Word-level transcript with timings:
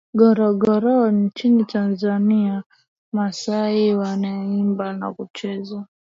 Ngorongoro 0.15 1.11
nchini 1.11 1.65
Tanzania 1.65 2.63
Maasai 3.13 3.93
wanaimba 3.95 4.93
na 4.93 5.13
kucheza 5.13 5.85